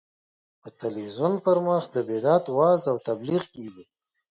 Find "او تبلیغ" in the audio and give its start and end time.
2.91-3.43